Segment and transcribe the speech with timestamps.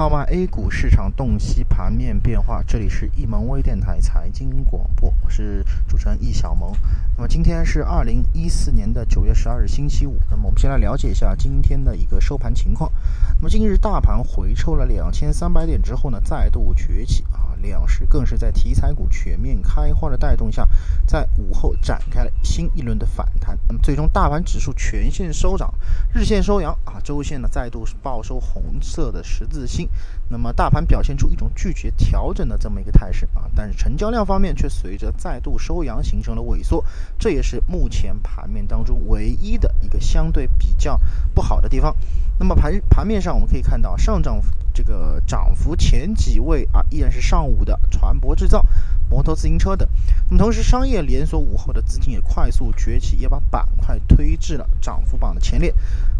[0.00, 6.72] 号码 A 股市场洞悉盘面变化，这里是易盟微电台财经广播，我是主持人易小萌。
[7.18, 10.16] 那么今天是二零一四年的九月十二日，星期五。
[10.30, 12.90] 那么我们先来了解一下今天的一个收盘情况。
[13.36, 17.49] 那么今日大盘回抽了两千三百点之后呢，再度崛起啊。
[17.62, 20.68] 两市更是在题材股全面开花的带动下，
[21.06, 23.58] 在午后展开了新一轮的反弹。
[23.68, 25.72] 那么最终大盘指数全线收涨，
[26.14, 29.88] 日线收阳啊，周线呢再度是报收红色的十字星。
[30.28, 36.84] 那么大盘表现出一种拒绝调整的这么一个态势啊，但是成交量方面却随着再度收阳形成了萎缩，
[37.18, 41.00] 这也是目前盘面当中唯一的一个相对比较
[41.34, 41.94] 不好的地方。
[42.38, 44.40] 那么盘盘面上我们可以看到上涨。
[44.72, 48.64] 这个涨幅前几位啊，依然是上午的船舶制造、
[49.08, 49.88] 摩托自行车等。
[50.28, 55.74] 那么同时，商业连锁午后的资金也快速崛起，也把板块推至了涨幅榜的前列。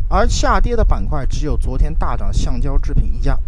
[0.08, 3.38] 而下跌的板块只有昨天大涨橡胶制品一家。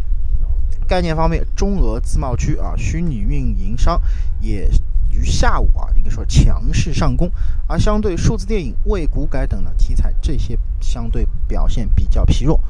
[0.87, 4.01] 概念方面，中俄自贸区啊，虚拟运营商
[4.40, 4.68] 也
[5.10, 7.30] 于下午啊，应该说强势上攻。
[7.66, 12.60] 而相对数字电影、未股改等的题材，这些相对表现比较疲弱。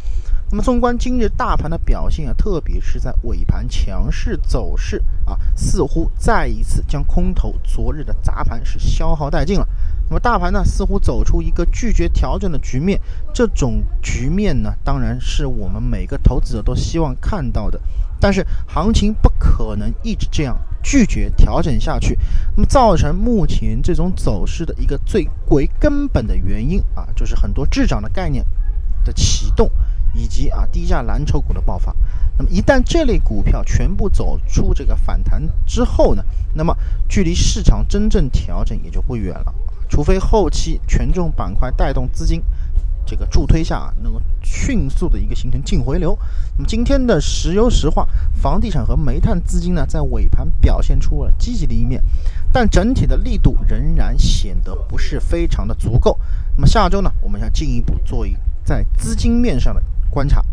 [0.55, 9.67] 那么，纵观今日大盘的表现啊，特别是在尾盘强势走势啊，似乎再一次将空头昨日的砸盘是消耗殆尽了。
[10.11, 13.01] 那么，大盘呢，似乎走出一个拒绝调整的局面。
[13.33, 17.81] 这种局面呢，当然是我们每个投资者都希望看到的。
[18.21, 22.19] 但是，行情不可能一直这样拒绝调整下去。
[22.57, 28.45] 那么，造成目前这种走势的一个最为根本的原因啊，就是很多滞涨的概念
[29.03, 29.71] 的启动。
[30.15, 31.95] 以及啊低价蓝筹股的爆发，
[32.39, 36.77] 那么一旦这类股票全部走出这个反弹之后呢，那么
[37.09, 39.55] 距离市场真正调整也就不远了。
[39.89, 42.43] 除非后期权重板块带动资金
[43.05, 46.17] 这个助推下，能够迅速的一个形成净回流。
[46.57, 48.07] 那么今天的石油石化、
[48.41, 52.03] 房地产和煤炭资金呢，在尾盘表现出了积极的一面，
[52.53, 56.19] 但整体的力度仍然显得不是非常的足够。
[56.57, 58.35] 那么下周呢，我们要进一步做一
[58.65, 59.83] 在资金面上的。
[60.13, 60.45] 观察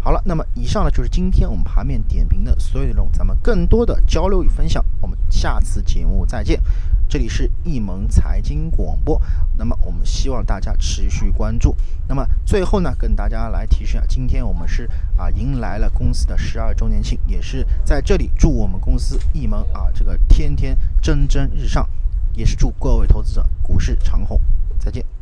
[0.00, 6.60] 好了，那么以上呢就是今天我们盘面点评的所有内容，咱们更多的交流与分享，我们下次节目再见。
[7.08, 9.20] 这里是易盟财经广播，
[9.56, 11.74] 那么我们希望大家持续关注。
[12.06, 21.86] 那么最后呢，跟大家来提示一下，今天我们是啊迎来了公司的十二周年庆，也是在这里祝我们公司易盟啊这个天天蒸蒸日上，
[22.34, 24.40] 也是祝各位投资者股市长虹，
[24.78, 25.17] 再见。